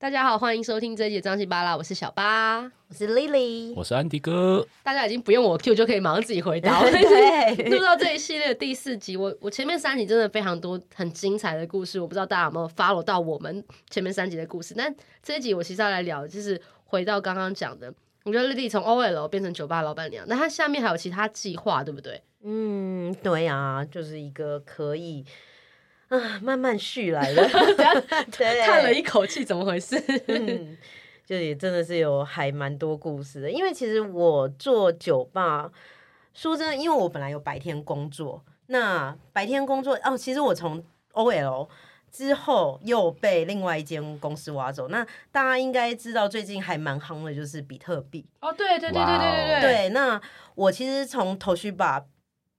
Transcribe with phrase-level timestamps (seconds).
[0.00, 4.66] 大家好，欢迎收听这一集的张西巴拉，我是小八，我是 Lily，我是安迪哥。
[4.82, 6.88] 大家已经不用我 Q 就可以马上自己回答了。
[6.90, 14.72] 对，录到这一系列的第四集，我我前面三集真的非常多很精彩的故事，我不知道大家有没有 follow 到我们前面三集的故事。
[14.74, 14.90] 但
[15.22, 17.92] 这一集我其实要来聊，就是回到刚刚讲的，
[18.24, 22.22] 我觉得 Lily 从 OL 变成酒吧老板娘，那她下面还有其他计划，对不对？
[22.42, 25.26] 嗯，对啊，就是一个可以。
[26.10, 27.48] 啊，慢慢续来了，
[28.36, 29.96] 对，叹了一口气，怎么回事？
[30.26, 30.76] 嗯，
[31.24, 33.50] 就也真的是有还蛮多故事的。
[33.50, 35.70] 因为其实我做酒吧，
[36.34, 41.68] 说真的，因为我本来有白天工作，那白天工作哦，其实我从 OL
[42.10, 44.88] 之后又被另外一间公司挖走。
[44.88, 48.26] 那大家应该知道，最近还蛮夯的，就是比特币。
[48.40, 49.60] 哦，对对对对对对对。
[49.60, 50.20] 对，那
[50.56, 52.04] 我其实从头绪把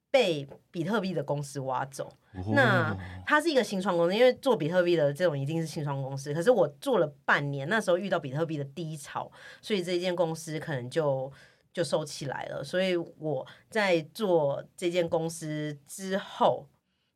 [0.10, 2.14] 被比特币的公司挖走。
[2.54, 2.96] 那
[3.26, 6.34] 它是一个新创公司，因为做比特币的这种一定是新创公司。
[6.34, 9.30] 可是我做了半年，那时候遇到比特币的低潮，
[9.62, 11.30] 所以这间公司可能就
[11.74, 12.64] 就收起来了。
[12.64, 16.70] 所以我在做这间公司之后，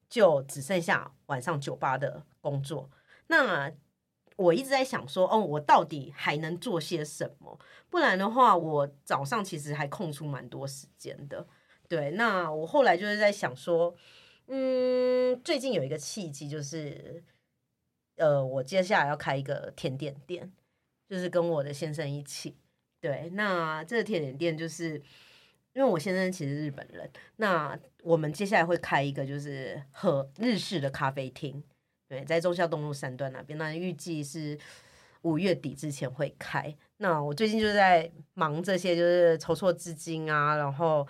[0.09, 2.89] 就只剩下晚上酒吧的工作。
[3.27, 3.71] 那
[4.35, 7.57] 我一直在想说，哦，我到底还能做些什么？
[7.89, 11.47] 不然的话，我早上其实还空出蛮多时间的。
[11.87, 13.95] 对，那我后来就是在想说。
[14.47, 17.23] 嗯，最近有一个契机，就是
[18.17, 20.51] 呃，我接下来要开一个甜点店，
[21.09, 22.55] 就是跟我的先生一起。
[23.01, 25.01] 对，那这个甜点店就是
[25.73, 31.63] 因为我先生其实日本人，那我们接下来会开一个就是和日式的咖啡厅，
[32.07, 34.55] 对，在忠孝东路三段那边，那预计是
[35.23, 36.75] 五月底之前会开。
[36.97, 41.07] 那我最近就在忙这些，就是筹措资金啊，然后。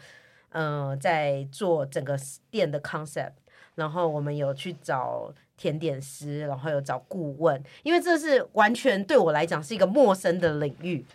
[0.58, 2.17] 嗯、呃，在做整个
[2.50, 3.34] 店的 concept，
[3.75, 11.06] 然后我们有去找甜点师，然后有找顾问，因为这是完全对我来讲是一个陌生的领域。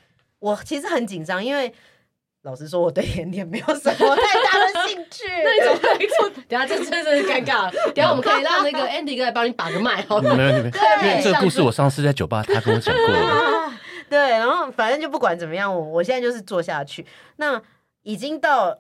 [0.41, 1.73] 我其实很紧张，因为
[2.43, 5.25] 老实说，我对甜点没有什么太大的兴趣。
[5.43, 6.31] 那你怎么会做？
[6.47, 7.71] 等下这真的是尴尬。
[7.95, 10.35] 等下我们可以让那个 Andy 哥来帮你把个脉，好吗？
[10.35, 13.73] 没有，没有， 对，这个故事我上次在酒吧他跟我讲过了。
[14.11, 17.07] 对，然后反正就不管怎么样，我我现在就是做下去。
[17.37, 17.59] 那
[18.03, 18.79] 已经到。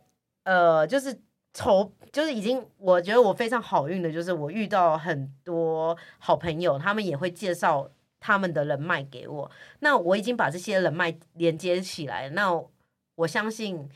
[0.50, 1.16] 呃，就是
[1.54, 7.88] 筹，就是已经，我觉得我非常好运的，就是我遇到很多好朋友，他们也会介绍
[8.18, 9.48] 他们的人脉给我。
[9.78, 12.50] 那我已经把这些人脉连接起来，那
[13.14, 13.88] 我相信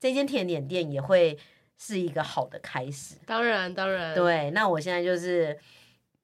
[0.00, 1.38] 这间甜点店也会
[1.76, 3.16] 是一个好的开始。
[3.26, 4.50] 当然，当然，对。
[4.52, 5.58] 那我现在就是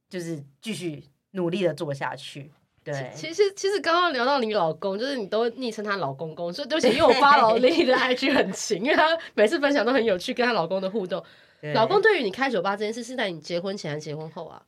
[0.09, 2.51] 就是继续努力的做下去。
[2.84, 11.25] 对，其实其实刚刚聊到你老公，就是你都昵称他老公公，所以对不起，因为我发老李的 IG 很勤，因为他每次分享都很有趣，跟他老公的互动。
[11.72, 14.61] 老公对于你开酒吧这件事，是在你结婚前还是结婚后啊？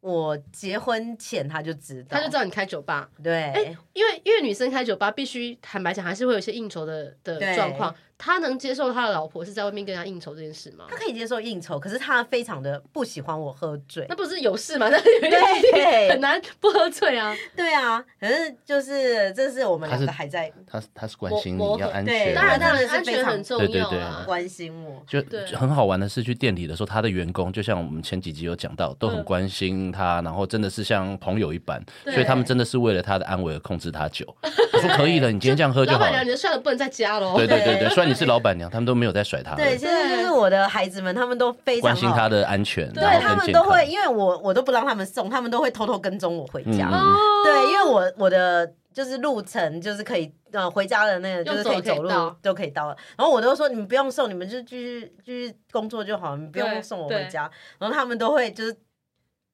[0.00, 3.10] 我结婚前他就知道，他就知道你开酒吧。
[3.22, 7.94] 对，哎，因为因为女生开酒吧必须坦白讲，还是会有一些应酬的的状况。
[8.18, 10.86] 他能接受他的老婆是在外面跟他应酬这件事吗？
[10.90, 14.04] 他可以接受应酬，可是他非常的不喜欢我喝醉。
[14.08, 14.88] 那不是有事吗？
[14.90, 17.34] 那对，很难不喝醉啊。
[17.54, 25.00] 对啊，可是就是这是我们两个还在，他是他是关心你要安全，当然当然安全很重要啊，关心我。
[25.06, 25.22] 就
[25.56, 34.26] 很好玩的是去店里的时候，他的员工就像我们前几集有讲到，都很关心他，然后真的是像朋友一般，所以他们真的是为了他的安危而控制他酒。
[34.72, 36.06] 他说可以了，你今天这样喝就好了。
[36.06, 37.36] 老板娘，你的帅的不能再加喽。
[37.36, 39.54] 对对对对，你是老板娘，他们都没有在甩他。
[39.54, 42.90] 对，其实就是我的孩子们，他们都非常关心他的安全。
[42.92, 46.88] 对，他们都会，因为我我都不让他们送，他们都会偷偷跟踪我回家。
[46.90, 47.14] 嗯、
[47.44, 52.10] 对，因为我我的就是路程就是可以呃回家的那个就是可以走路
[52.42, 52.96] 都可以到了。
[53.16, 57.50] 然后我都说你们不用送，你们就继续继续工作就好，你们不用送我回家。
[57.78, 58.74] 然后他们都会就是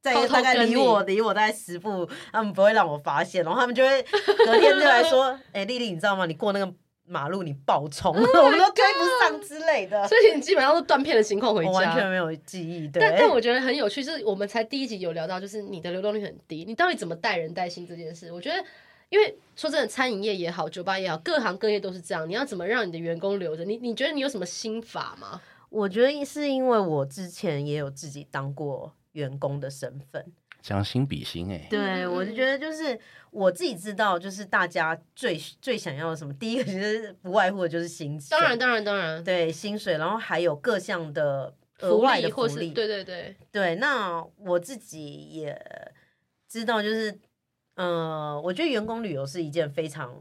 [0.03, 3.45] 在大概离我离我大概十步，他们不会让我发现。
[3.45, 4.03] 然后他们就会
[4.47, 6.27] 隔天就来说：“哎、欸，丽丽，你知道吗？
[6.27, 6.73] 你过那个。”
[7.07, 12.89] 马路你爆冲，oh、 我们都追不上之类的，所以你基本上都断片的情况回家，我完全没有记忆。
[12.89, 18.33] 对，但但我觉得很有趣，就是我们才第一集有聊到，就是你的流动率很低，你到底怎么带人带心这件事？
[18.33, 18.65] 我觉得，
[19.11, 22.29] 因为说真的，餐饮业也好，酒吧也好，各行各业都是这样。
[22.29, 23.65] 你要怎么让你的员工留着？
[23.65, 25.41] 你你觉得你有什么心法吗？
[25.69, 30.25] 我觉得是因为我之前也有自己当过员工的身份。
[30.65, 32.99] 将心比心哎、欸，对，我就觉得就是
[33.31, 43.75] 我自己知道，就是大家最最想要的什么，第一个其实不外乎的就是薪水，当然当然当然，对薪水，然后还有各项的额外的福利，福利对对对对。
[43.75, 45.55] 那我自己也
[46.49, 47.11] 知道，就是
[47.75, 50.19] 嗯、呃，我觉得员工旅游是一件非常，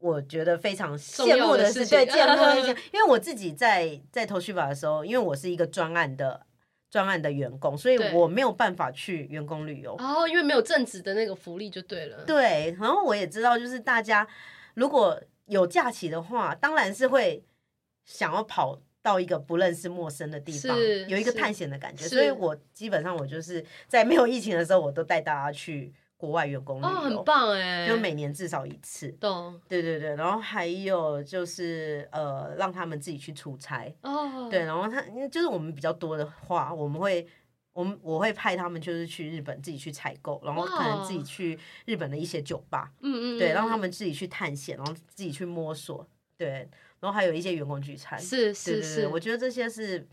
[0.00, 6.47] 我觉得非常羡慕的事情，对，羡慕的事情， 因为我自己在在投续法的时候，因为我是一个专案的。
[6.90, 9.94] 专案的员工，所以我没有办法去员工旅游。
[9.98, 12.24] 哦，因为没有正职的那个福利就对了。
[12.24, 14.26] 对，然后我也知道，就是大家
[14.74, 17.44] 如果有假期的话，当然是会
[18.04, 20.76] 想要跑到一个不认识、陌生的地方，
[21.08, 22.06] 有一个探险的感觉。
[22.08, 25.92] 所以我基本上我就是在没有疫情的时候，我都带大家去。
[26.18, 29.08] 国外员工旅游哦，很棒哎，就每年至少一次。
[29.20, 29.58] 懂。
[29.68, 33.94] 对对对，然后还有就是呃，让他们自己去出差。
[34.02, 34.48] 哦。
[34.50, 37.24] 对，然后他就是我们比较多的话，我们会
[37.72, 41.56] 我们我会派他们就是去日本自己去采购，然后可能自己去
[41.86, 42.90] 日本的一些酒吧。
[43.00, 43.38] 嗯嗯。
[43.38, 46.04] 对，让他们自己去探险，然后自己去摸索。
[46.36, 46.68] 对，
[46.98, 48.18] 然后还有一些员工聚餐。
[48.18, 50.04] 是是是，我觉得这些是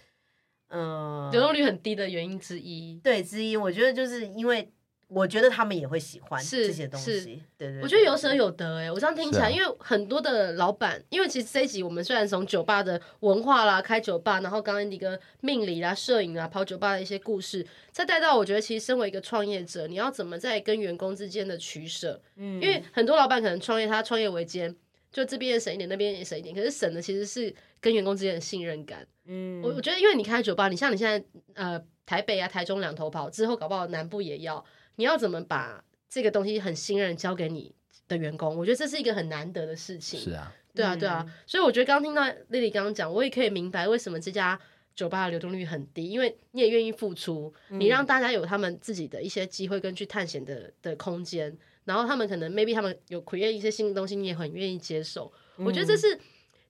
[0.68, 3.00] 嗯，流动率很低的原因之一。
[3.04, 4.72] 对，之一，我觉得就是因为。
[5.07, 7.81] 我觉得他们也会喜欢这些东西，对对，对。
[7.84, 22.19] 我觉得有舍有得哎，我这样听起来，因为很多的老板，因为其实这一集我们虽然从酒吧的文化啦、开酒吧，然后刚刚一个命理啦、摄影啊、跑酒吧的一些故事，再带到我觉得其实身为一个创业者，你要怎么在跟员工之间的取舍？
[22.38, 24.75] 嗯，因为很多老板可能创业，他创业维艰，
[25.12, 29.06] 就这边也省一点，那边也省一点，可是省的其实是跟员工之间的信任感。
[29.28, 31.24] 嗯，我我觉得因为你开酒吧，你像你现在
[31.54, 34.66] 呃台北啊、台中两头跑，之后搞不好南部也要。
[34.95, 37.74] 你要怎么把这个东西很信任交给你
[38.07, 38.57] 的员工？
[38.57, 40.19] 我觉得这是一个很难得的事情。
[40.19, 41.24] 是啊，对啊，对啊。
[41.27, 44.59] 嗯、所以我觉得刚听到 Lily 刚刚讲，我也可以明白为什么这家
[44.95, 55.31] 酒吧的流动率很低，因为你也愿意付出，你让大家有他们自己的一些机会跟去探险的的空间，然后他们可能 maybe 他们有 create 一些新的东西，你也很愿意接受。
[55.57, 56.18] 我觉得这是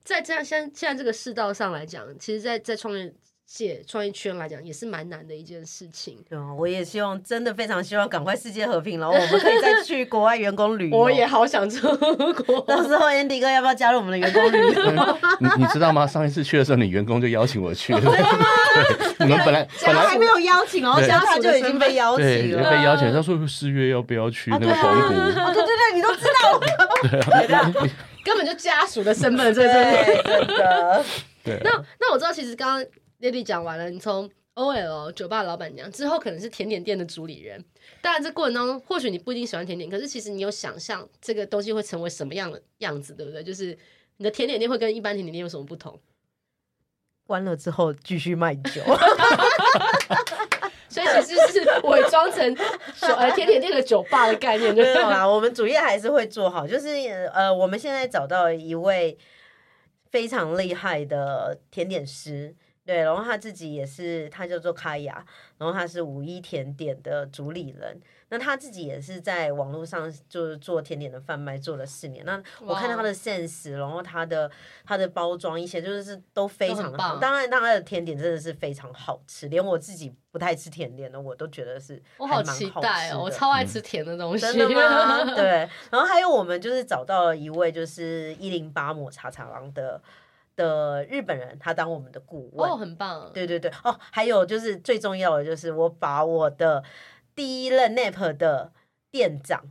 [0.02, 3.14] 在这样现现在这个世道上来讲，其实在在创业。
[3.46, 6.18] 界创业圈来讲也是蛮难的一件事情。
[6.28, 10.96] 对啊，我也希望，真的非常希望赶快世界和平，然后我们可以再去国外员工旅游。
[10.98, 11.86] 我也好想出
[12.34, 12.60] 国。
[12.62, 15.18] 到时候 Andy 哥要不要加入我们的员工旅游？
[15.40, 16.04] 你你知道吗？
[16.06, 18.00] 上一次去的时候，你员工就邀请我去了。
[19.20, 22.70] 你们本来 本来还没有邀请哦，现在就已经被邀请了。
[22.70, 25.14] 被邀请，他说四月要不要去那个澎湖？
[25.40, 26.58] 哦，对对对，你都知道。
[27.46, 27.72] 对啊，
[28.24, 29.72] 根本就家属的身份，对对
[30.46, 31.04] 对。
[31.44, 31.60] 对。
[31.62, 31.70] 那
[32.00, 32.84] 那我知道，其实刚刚。
[33.20, 37.64] Lily 讲完了，你从 OL 酒吧老板娘之后，可能是甜点店的主理人。
[38.00, 43.42] 当然，这过程当中，或许你不一定喜欢甜点，可是其实你有想象这个东西会成为什么样的样子，对不对？
[43.42, 43.76] 就是
[44.16, 45.98] 你的甜点店会跟一般甜点店有什么不同？
[47.26, 48.82] 关了之后继续卖酒，
[50.88, 52.56] 所以其实是伪装成
[53.00, 55.28] 呃甜点店的酒吧的概念，对吧？
[55.28, 56.88] 我们主业还是会做好，就是
[57.34, 59.18] 呃，我们现在找到一位
[60.10, 62.54] 非常厉害的甜点师。
[62.86, 65.26] 对，然后他自己也是，他叫做卡雅，
[65.58, 68.00] 然后他是五一甜点的主理人。
[68.28, 72.24] 那他自己也是在网络上就是做甜点的贩卖，做了四年。
[72.24, 74.50] 那我看到他的 sense，然后他的
[74.84, 77.18] 他的包装一些就是都非常的好。
[77.18, 84.40] 当然，他的甜点真的是非常好吃，连我自己不太吃甜点的，我都觉得是我好期待哦，我超爱吃甜的东西。
[84.40, 85.24] 真的吗？
[85.34, 85.68] 对。
[85.90, 90.00] 然后还有我们就是找到了一位就是一零八抹茶茶郎的。
[90.56, 92.68] 的日本人，他当我们的顾问。
[92.68, 93.30] 哦，很棒。
[93.32, 96.82] 对对对，哦，还有就是最重要的就是我把我的
[97.34, 98.72] 第一任 NAP 的
[99.10, 99.62] 店长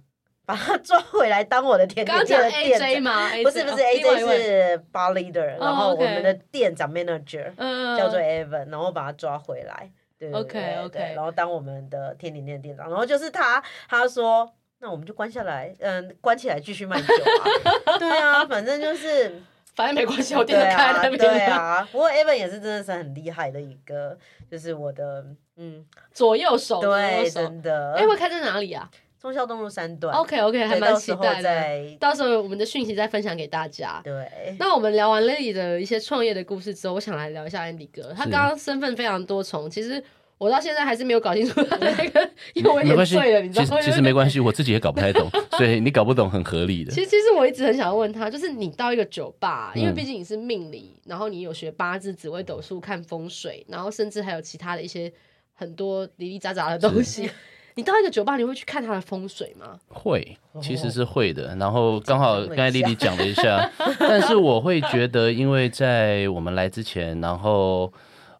[0.46, 3.30] 把他抓回来当我的甜点店的店长吗？
[3.44, 7.52] 不是不是，AJ 是 bar leader，然后我们的店长 manager
[7.98, 19.42] 叫做 Evan，然后把他抓回来，对对对对，然后当我们的甜点店店长，然后就是他他说，那我们就关下来，嗯，关起来继续卖酒啊， 对啊，反正就是。
[19.76, 21.18] 反正没关系，我店都开在那边。
[21.18, 24.18] 对啊，不过 Evan 也是真的是很厉害的一个，
[24.50, 25.26] 就是我的
[25.58, 26.80] 嗯左右手。
[26.80, 27.94] 对，真的。
[27.94, 28.90] 哎，会开在哪里啊？
[29.22, 30.16] 忠孝东路三段。
[30.16, 31.98] OK OK，还蛮期待的。
[31.98, 34.00] 到时候我们的讯息再分享给大家。
[34.04, 34.56] 对。
[34.60, 38.14] 那我们聊完 Lily 的一些创业的故事之后，我想来聊一下 Andy 哥。
[38.14, 40.04] 他刚刚身份非常多重，其实。
[40.38, 43.82] 我到现在还是没有搞清楚他的那个，因为我有点醉了，你知道吗？
[43.82, 46.92] 其实没关系，我自己也搞不太懂，所以你搞不懂很合理的。
[46.92, 55.12] 其实其实我一直很想要问他，就是你到一个酒吧，因为毕竟你是命理，然后你有学八字、紫微斗数、看风水，然后甚至还有其他的一些
[55.54, 57.30] 很多零零杂杂的东西。
[57.76, 59.78] 你到一个酒吧，你会去看他的风水吗？
[59.88, 61.56] 会，其实是会的。
[61.56, 67.92] 然后刚好刚才丽丽讲了一下，但是我会觉得，因为在我们来之前，然后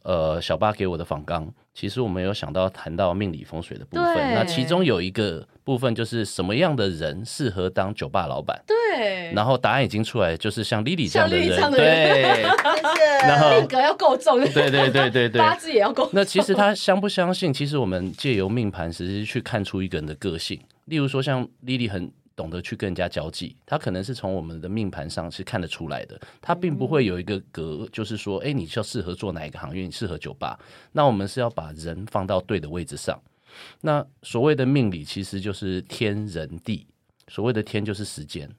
[0.04, 1.50] 呃，小八给我的访纲。
[1.76, 8.58] 其实我们有想到谈到命理风水的部分，那其中有一个部分就是什么样的人适合当酒吧老板？
[8.66, 9.34] 对。
[9.34, 12.44] 然后答案已经出来，就是像 Lily 这样的人，对。
[13.28, 16.10] 然后命格要够重，对对对对对，八字也要够。
[16.14, 17.54] 那其实他相不相信？
[17.54, 20.58] 其实我们借由命盘，实际去看出一个人的个性。
[20.86, 30.60] 例如说，像 Lily 很懂得去跟人家交际，他可能是从我们的命盘上是看得出来的，他并不会有一个格，就是说，哎，你就适合做哪一个行业，你适合酒吧。
[30.92, 33.18] 那我们是要把人放到对的位置上。
[33.80, 36.86] 那所谓的命理其实就是天人地，
[37.30, 38.54] 所谓的天就是时间，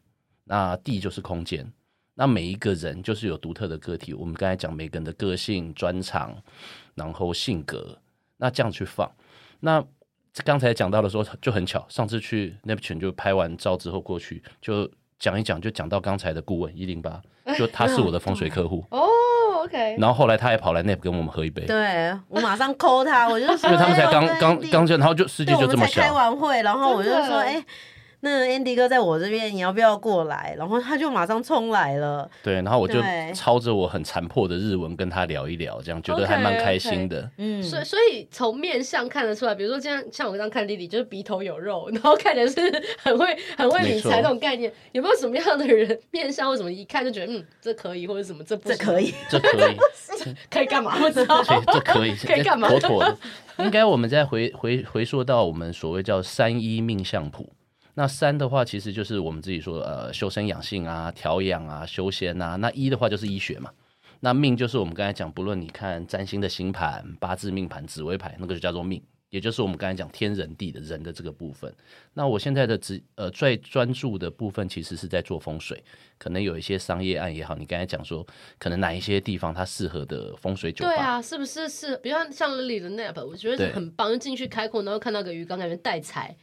[0.44, 1.70] 那地就是空间。
[2.14, 4.14] 那每一个人就是有独特的个体。
[4.14, 6.34] 我们刚才讲每个人的个性、专长，
[6.94, 7.98] 然后性格，
[8.38, 9.10] 那这样去放。
[9.60, 9.84] 那
[10.44, 17.20] 刚才讲到的时候就很巧，上次去 Neptune 就拍完照之后过去就讲一讲，就讲到刚才的顾问一零八，
[17.56, 19.06] 就他是我的风水客户 哦。
[19.64, 27.64] OK，然后后来他还跑来 Nep 跟我们喝一杯，对我马上 call 他，我就说，因为他们才刚刚刚就，然后就世界就这么小，开完会，然后我就说，哎。
[28.26, 30.52] 那 Andy 哥在我这边，你要不要过来？
[30.58, 32.28] 然后他就马上冲来了。
[32.42, 33.00] 对，然后我就
[33.32, 37.22] 抄着我很残破的日文跟他聊一聊，这样觉得还蛮开心的。
[37.22, 37.30] Okay, okay.
[37.38, 42.60] 嗯，所以所以从面相看得出来，比如说这样，像我刚刚看弟弟，就是鼻头有肉，然后看起来是
[42.98, 44.72] 很会很会理财这种概念。
[44.90, 49.76] 有没有什么样的人面相，为什么一看就觉得嗯，这可以，或者什么这不这可以， 这可以，
[50.50, 50.98] 可以干嘛？
[50.98, 52.68] 不知道，这可以 可以干嘛？
[52.68, 53.16] 妥妥的。
[53.58, 57.48] 应该我们再回回回溯到我们所谓叫三一命相谱。
[57.98, 62.54] 那三的话，其实就是我们自己说，呃，修身养性啊，调养啊，修仙啊。
[62.56, 63.70] 那一的话就是医学嘛。
[64.20, 71.74] 那命就是我们刚才讲，不论你看占星的星盘、八字命盘、紫微牌，那个就叫做命，也就是我们刚才讲天人地的人的这个部分。
[72.12, 75.82] 那我现在的职呃最专注的部分，其实是在做风水，
[76.18, 77.56] 可能有一些商业案也好。
[77.56, 78.26] 你刚才讲说，
[78.58, 80.90] 可能哪一些地方它适合的风水酒吧？
[80.90, 81.96] 对啊，是不是是？
[81.98, 86.36] 比如像像 Lily 的 Nap，我觉得很棒，进去开阔，然后看到个鱼缸，感觉带财。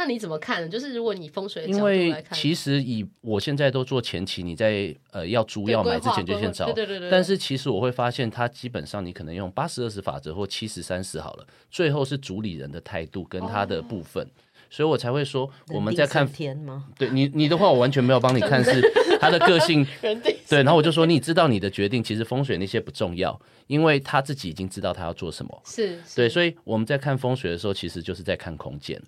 [0.00, 0.68] 那你怎么看呢？
[0.68, 6.64] 就是如果你风水的角度来看，因为其实以我现在都做前期，你在呃要租要买之前就先找。
[6.72, 7.10] 对对对对。
[7.10, 14.30] 但是其实我会发现，它基本上你可能用八十二十法则或七十三十好了，最后是主理人的态度跟他的部分，哦、
[14.70, 16.86] 所以我才会说我们在看天吗？
[16.96, 18.80] 对你你的话，我完全没有帮你看是
[19.20, 19.86] 他的个性。
[20.48, 25.62] 对，然后我就说你知道你的决定，其实风水那些不重要，因为他自己已经知道他要做什么。
[25.66, 26.00] 是。
[26.16, 28.98] 对，所以我们在看风水的时候，其实就是在看空间。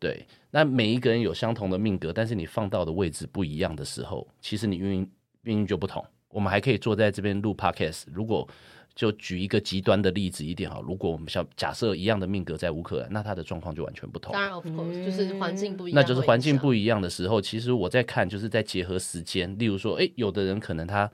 [0.00, 5.08] 对，那每一个人有相同的命格，但是你放到的位置不一样的时候，其实你运
[5.42, 6.04] 命运就不同。
[6.30, 8.04] 我们还可以坐在这边录 podcast。
[8.12, 8.48] 如果
[8.94, 14.32] 就举一个极端的例子一点哈，如果我们想假设一样的命格在乌克兰，那他的状况就完全不同。
[14.32, 16.00] 当然，of course，就是环境不一样。
[16.00, 19.54] 那就是环境不一样的时候，其实我在看，就是在结合时间。
[19.58, 21.10] 例如说，哎，有的人可能他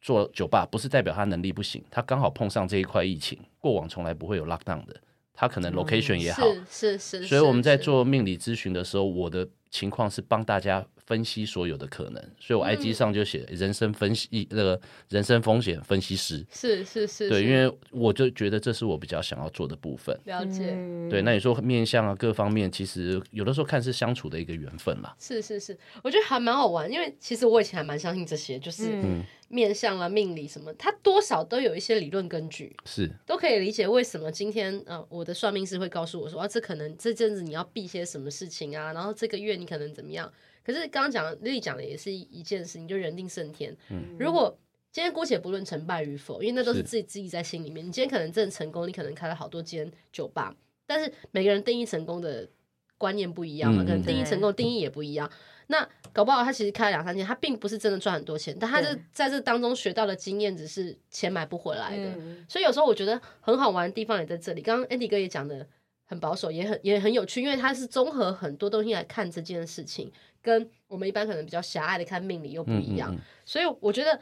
[0.00, 4.94] 做酒吧，不是代表他能力不行，他刚好碰上这一块疫情，过往从来不会有 lockdown 的。
[5.34, 20.18] 他可能 location 也好，是是是，所以我们在做命理咨询的时候，我的情况是帮大家分析所有的可能，所以我 IG 上就写人生分析那个人生风险分析师，是是是，对，因为我就觉得这是我比较想要做的部分。
[20.24, 20.76] 了解，
[21.10, 25.12] 对，那你说面相啊，各方面其实有的时候看是相处的一个缘分嘛。
[25.18, 28.90] 是是是，我觉得还蛮好玩，因为其实我以前还蛮相信这些，就是。
[29.02, 40.32] 嗯面相啊，命理什么，它多少都有一些理论根据，是都可以理解为什么今天呃，我的算命师会告诉我说啊，这可能这阵子你要避些什么事情啊，然后这个月你可能怎么样。
[40.64, 43.76] 可是刚刚讲丽丽讲的也是一件事情，就人定胜天。
[43.90, 44.56] 嗯，如果
[44.90, 47.84] 今天姑且不论成败与否，因为那都是自己自己在心里面。
[47.84, 50.54] 你今天可能真的成功，你可能开了好多间酒吧，
[50.86, 52.48] 但是每个人定义成功的
[52.96, 55.30] 观念不一样嘛，嗯、可能定义成功的定义也不一样。
[55.66, 62.04] 那搞不好他其实开了两三间，他并不是真的赚很多钱，但他是在这当中学到的经验，只是钱买不回来的。
[62.18, 64.62] 嗯、所以有时候我觉得很好玩的地方也在这里。
[64.62, 65.66] 刚刚 Andy 哥也讲的
[66.04, 70.12] 很保守，也很也很有趣，因为他是综合很多东西来看这件事情，
[70.44, 73.12] 跟我们一般可能比较狭隘的看命理又不一样。
[73.12, 74.20] 嗯嗯嗯，所以我觉得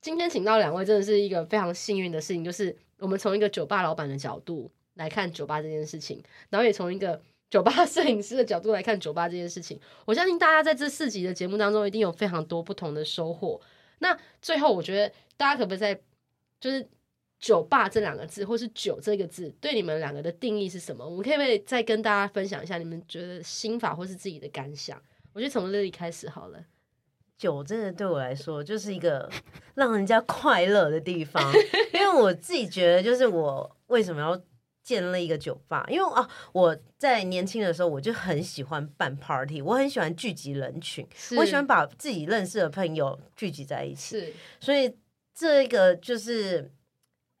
[0.00, 6.20] 今天请到两位真的是一个非常幸运的事情，就是我们从一个酒吧老板的角度来看酒吧这件事情，
[6.50, 7.22] 然后也从一个。
[7.50, 13.58] 酒吧摄影师的角度来看酒吧这件事情，我相信大家在这四集的节目当中一定有非常多不同的收获。
[14.00, 15.98] 那最后，我觉得大家可不可以在
[16.60, 16.86] 就是
[17.40, 21.02] “酒吧”这两个字，或是“酒”这个字，对你们两个的定义是什么？
[21.02, 25.02] 我们可不可以再跟大家分享一下你们觉得心法或是自己的感想？
[25.38, 26.58] 我觉得从 Lily 开始好了。
[27.36, 29.30] 酒真的对我来说就是一个
[29.76, 31.40] 让人家快乐的地方，
[31.94, 34.40] 因为我自己觉得，就是我为什么要。
[34.80, 44.96] 建立一个酒吧，因为啊，我在年轻的时候我就很喜欢办 party，我很喜欢聚集人群，我喜欢把自己认识的朋友聚集在一起，是所以
[45.34, 46.72] 这个就是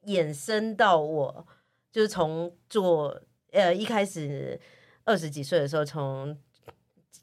[0.04, 1.46] 衍生到我，
[1.90, 3.18] 就是从做
[3.52, 4.60] 呃一开始
[5.04, 6.38] 二十几岁的时候，从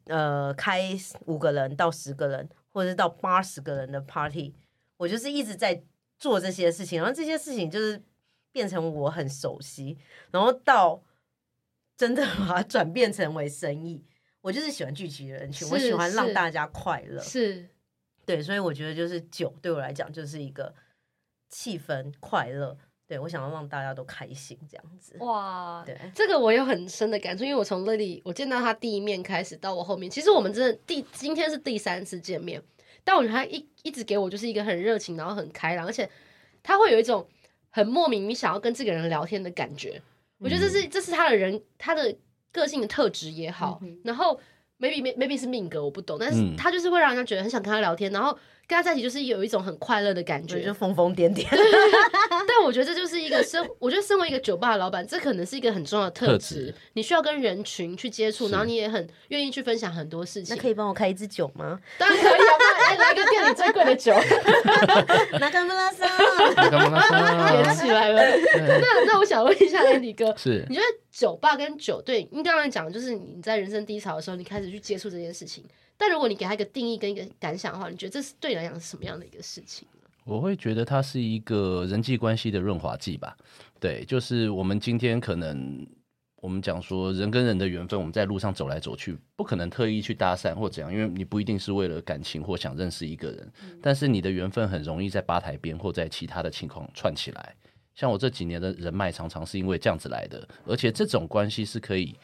[0.06, 4.54] 呃开五个人到十个人，或者是到八十个人的 party，
[4.98, 5.84] 我就是一直在
[6.18, 8.02] 做这些事情，然后这些事情就是。
[8.56, 9.98] 变成我很熟悉，
[10.32, 11.04] 然后到
[11.98, 14.02] 真的把它转变成为生意，
[14.40, 17.68] 我就是喜欢聚集人群，我喜欢让大家快乐，是，
[18.26, 20.74] 对，所以我觉得就是酒对我来讲就是一个
[21.50, 22.78] 气氛快乐。
[23.08, 25.16] 对，我想要让大家都开心，这样子。
[25.20, 32.60] 哇，对，这个我有很深的感触，因为我从 Lily 我见到他第一面开始到我后面，其实我们真的第今天是第三次见面，
[33.04, 36.10] 但我觉得他一一直给我就是一个很热情，然后很开朗，而且
[36.64, 37.28] 他会有一种
[37.70, 40.02] 很莫名你想要跟这个人聊天的感觉。
[40.40, 42.16] 我觉得这是这是他的人他的
[42.52, 44.40] 个性的特质也好，嗯、然后
[44.80, 48.36] maybe maybe 是命格我不懂，但是他就是会让人家觉得很想跟他聊天，然后。
[48.68, 51.46] 跟他在一起就是有一种很快乐的感觉，就疯疯癫癫。
[52.48, 56.74] 但我觉得这就是一个身，我觉得身为一个酒吧的老板，这可能是一个很重要的特质。
[56.94, 60.56] 你需要跟人群去接触，然后你也很愿意去分享很多事情。
[60.56, 61.80] 那可以帮我开一支酒吗？
[62.00, 62.54] 当然可以啊！
[62.90, 64.14] 来来个店里最贵的酒，
[65.40, 66.08] 拿干布拉萨，
[66.56, 68.22] 拿甘布拉萨，点起来了。
[68.56, 75.64] 那那我想问一下 Andy 哥，是你觉得酒吧跟酒对你刚刚讲的就是你在人生低潮的时候，你开始去接触这件事情。
[75.98, 80.10] 但如果你给他一个定义跟一个感想的话，你觉得这是对你来讲是什么样的一个事情呢？
[80.26, 83.38] 我会觉得它是一个人际关系的润滑剂吧。
[83.80, 85.88] 对，就是我们今天可能
[86.42, 97.56] 我们讲说人跟人的缘分，我们在路上走来走去，不可能特意去搭讪或怎样，因为你不一定是为了感情或想认识一个人，嗯、但是你的缘分很容易在吧台边或在其他的情况串起来。
[97.94, 102.16] 像我这几年的人脉，常常是因为这样子来的，而且这种关系是可以。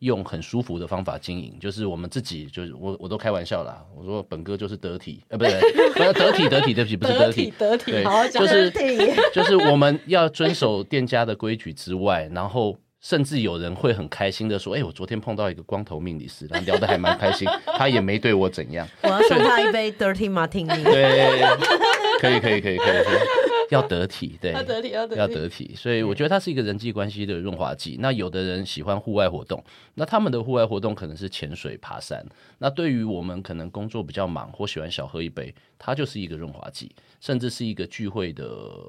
[0.00, 3.84] 用很舒服的方法经营，就是我们自己，就是我我都开玩笑啦。
[3.96, 5.50] 我说本哥就是得体，呃，不是，
[6.12, 8.70] 得体，得体，对不起，不是得体，得体，对，好好就是
[9.32, 18.88] 就是我们要遵守店家的规矩之外，然后甚至有人会很开心的说，哎、欸，我昨天碰到一个光头命理师，然后聊得还蛮开心， 他也没对我怎样。
[19.02, 20.82] 我要送他一杯 Dirty Martini。
[20.82, 21.42] 对，
[22.20, 23.04] 可以，可以，可以，可以。
[23.04, 27.96] 可以 要得体，对，要得体，要得体，要得体，所以我觉得它是一个人际关系的润滑剂。
[28.00, 29.62] 那有的人喜欢户外活动，
[29.94, 32.24] 那他们的户外活动可能是潜水、爬山。
[32.58, 38.44] 那对于我们可能工作比较忙或喜欢小喝一杯，它就是一个润滑剂，甚至是一个聚会的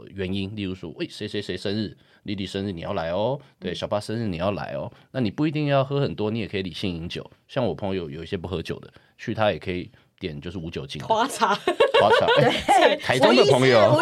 [0.10, 0.56] 原因。
[0.56, 4.92] 例如说，喂，谁谁谁生日，丽丽生日你要来哦，对，小巴生日你要来哦。
[5.12, 7.30] 那你不一定要喝很多，你也可以理性饮酒。
[7.48, 9.92] 像我朋友有一些不喝酒的，去他也可以
[10.22, 12.28] 点就是无酒精花茶，花茶。
[12.38, 14.00] 对，台中的朋友。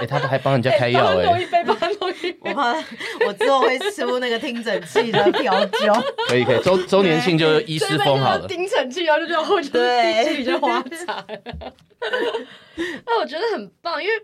[0.00, 1.64] 哎、他都还帮人家开药哎、欸！
[2.40, 2.74] 我怕
[3.26, 5.92] 我之后会出那个听诊器的调酒。
[6.28, 8.46] 可以可以，周周年庆就医师风好了。
[8.48, 11.24] 听诊器然后就后就第一句就花茶。
[13.04, 14.14] 那 我觉得很棒，因为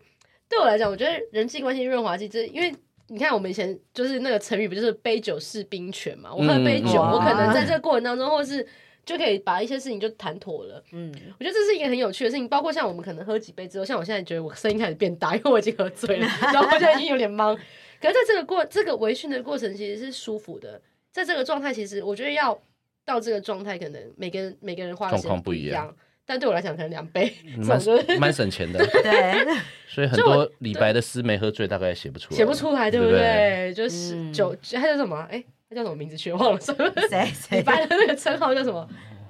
[0.49, 2.75] 对我来讲，我觉得人际关系润滑剂，这因为
[3.09, 6.31] 你看我们以前就是那个成语，不就是杯酒释兵权嘛？
[6.33, 8.66] 我喝杯酒，嗯、我可能在这个过程当中，或是。
[9.04, 10.82] 就可以把一些事情就谈妥了。
[10.92, 12.48] 嗯，我觉得这是一个很有趣的事情。
[12.48, 17.56] 包括像我们可能喝几杯之后，像我现在觉得我声音开始变大，因为我已经喝醉了，然后我现在已经有点懵。
[18.00, 20.80] 可是在这个过这个微醺的过程，其实是舒服的。
[21.12, 22.58] 在这个状态，其实我觉得要
[23.04, 25.94] 到这个状态，可能每个人每个人花的时间不一样。
[26.24, 27.80] 但对我来讲，可能两杯蛮
[28.20, 28.78] 蛮省钱的。
[29.02, 29.44] 对，
[29.88, 33.74] 所以很多李白的诗没喝醉，大概写不出来，写不出来，对不对？
[33.74, 35.26] 就是酒，还有什么？
[35.28, 35.42] 哎。
[35.70, 36.16] 他叫什么名字？
[36.16, 36.59] 全忘了。
[36.61, 37.33] 谁？
[37.59, 38.87] 李白的那个称号叫什么？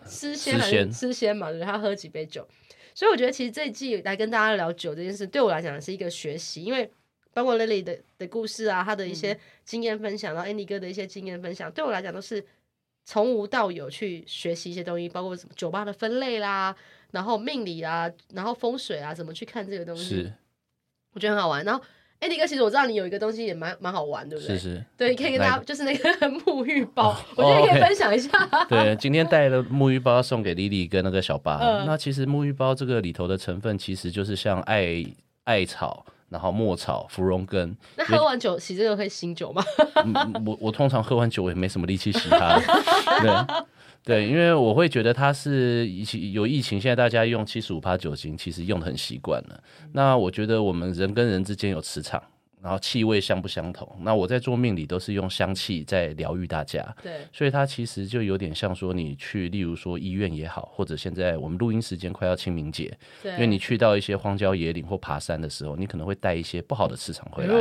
[0.06, 1.52] 诗仙还是诗仙嘛？
[1.52, 2.48] 对，他喝几杯酒。
[2.94, 6.90] 所以我觉得，其实这一季来跟大家聊酒这件事，对我来讲是一个学习，因为
[7.34, 12.42] 包括 Lily 的的故事啊，他的一些经验分享，然后 Andy 哥的一些经验分享，对我来讲都是
[13.04, 16.74] 从无到有去学习一些东西，包括什么酒吧的分类啦，
[17.10, 20.32] 然后命理啊，然后风水啊，怎么去看这个东西，是
[21.12, 21.62] 我觉得很好玩。
[21.62, 21.84] 然后。
[22.20, 24.58] 哎，迪哥，其实我知道你有一个东西也蛮蛮好玩，对不对？
[24.58, 24.84] 是是。
[24.96, 28.30] 对，可以跟大家就是那个 沐浴包，我觉得可以分享一下。
[28.68, 31.56] 对，今天带了沐浴包送给莉莉跟那个小巴。
[31.86, 35.02] 那其实沐浴包这个里头的成分，其实就是像艾
[35.44, 37.74] 艾草，然后墨草、芙蓉根。
[37.96, 39.64] 那喝完酒洗这个会醒酒吗？
[40.44, 42.60] 我我通常喝完酒我也没什么力气洗它。
[43.22, 43.64] 对。
[44.02, 49.62] 对，因为我会觉得它是疫情有疫情，现在大家用七十五趴酒精，其实用的很习惯了。
[49.92, 52.22] 那我觉得我们人跟人之间有磁场。
[52.62, 53.88] 然后气味相不相同？
[54.00, 67.60] 那我在做命理都是用香气在疗愈大家，对，所以它其实就有点像说你去，例如说医院也好，或者现在我们录音时间快要清明节，对，因为你去到一些荒郊野岭或爬山的时候，你可能会带一些不好的磁场回来，哎、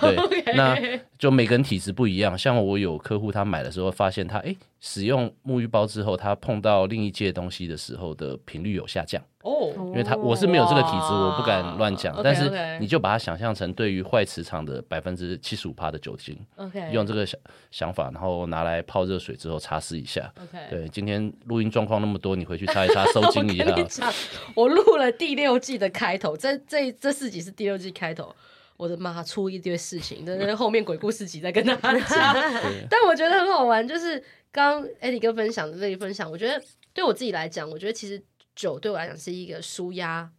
[0.00, 0.54] 对，Okay.
[0.54, 2.36] 那就每个人体质不一样。
[2.36, 9.22] 像我有客户他买的时候发现他哎，使用沐浴包之后，他碰到另一件东西的时候的频率有下降。
[9.44, 12.18] 哦，因为他我是没有这个体质，我不敢乱讲。
[12.24, 17.38] 但是你就把它想象成对于坏磁场的百分之七十五趴的酒精，OK，用这个想
[17.70, 20.32] 想法，然后拿来泡热水之后擦拭一下。
[20.42, 24.10] OK，对，今天录音状况那么多，你回去擦一擦， 收惊一下。
[24.54, 28.34] 我录了第六季的开头，这这这四集是第六季开头。
[28.76, 32.34] 我的妈，出一堆事情，但是后面鬼故事集再跟大家讲。
[32.90, 34.18] 但我觉得很好玩，就是
[34.50, 36.60] 刚刚 Eddie 哥分享的这一分享，我觉得
[36.92, 38.20] 对我自己来讲，我觉得其实
[38.54, 40.30] 酒对我来讲是一个舒压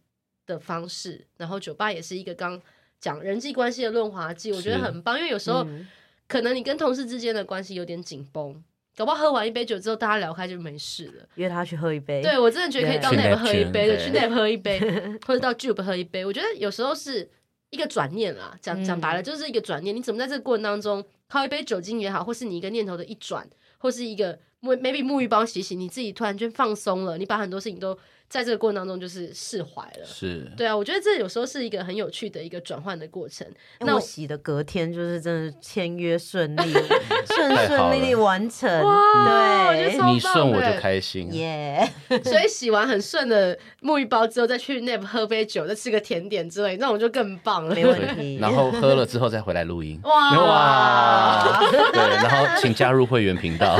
[0.46, 2.60] 的方式，然后酒吧也是一个刚
[3.00, 5.18] 讲人际关系的润滑剂，我觉得很棒。
[5.18, 5.86] 因为有时候、嗯、
[6.26, 8.62] 可能你跟同事之间的关系有点紧绷，
[8.96, 11.28] 搞不好喝完一杯酒之后，大家聊开就没事了。
[11.34, 14.80] 约他去喝一杯，对我真的觉得可以到那边喝一杯的，去那边喝一杯，
[15.26, 16.24] 或者到 Jupe 喝一杯。
[16.24, 17.28] 我觉得有时候是
[17.70, 19.94] 一个转念啦，讲讲白了就是一个转念。
[19.94, 23.46] 你怎么在这个过程当中，靠一杯酒精也好，或是你一个念头的一转，
[23.78, 24.38] 或是一个
[24.74, 27.96] maybe 沐浴包洗洗，你自己突然间放松了，你把很多事情都。
[28.28, 30.04] 在这个过程当中，就是释怀了。
[30.04, 33.46] 是，对啊，我觉得这有时候是一个很有趣的一个转换的过程。
[33.78, 36.72] 那我洗的隔天就是真的签约顺利，
[37.32, 38.68] 顺顺利利完成。
[38.82, 41.32] 哇，对，你顺我就开心。
[41.32, 41.88] 耶，
[42.24, 47.76] 所以洗完很顺的沐浴包之后，再去 Nap 喝杯酒，再吃个甜点之类，那我就更棒了。
[47.76, 48.38] 没问题。
[48.40, 50.00] 然后喝了之后再回来录音。
[50.02, 51.60] 哇哇！
[51.70, 53.78] 对，然后请加入会员频道。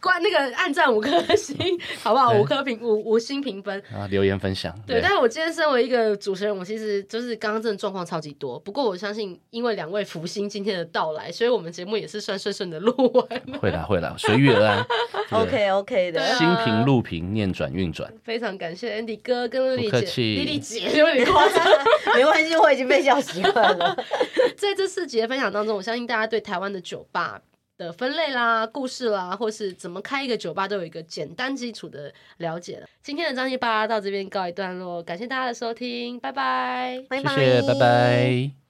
[0.00, 1.56] 关那个按赞五颗星，
[2.02, 2.32] 好不好？
[2.32, 4.74] 五颗评五五星评分啊，留言分享。
[4.86, 8.58] 对，对，但是我今天身为一个主持人，我其实就是刚刚真的状况超级多。
[8.58, 13.60] 不过我相信，因为两位福星今天的到来，所以我们节目也是算顺顺的录完。
[13.60, 14.84] 会啦 会啦，随遇而安。
[15.30, 18.12] OK OK 的，心平路平，念转运转。
[18.22, 21.64] 非常感谢 Andy 哥跟丽丽姐，丽丽姐有点夸张，
[22.14, 23.96] 没关系，我已经被笑习惯了。
[24.56, 27.40] 在这四集的分享当中，我相信大家对台湾的酒吧。
[27.82, 32.86] 的分类啦、故事啦，或是怎么开一个酒吧，都有一个简单基础的了解了。
[33.02, 38.61] 今天的张一八到这边告一段落，感谢大家的收听，拜拜，拜拜，谢谢，拜拜。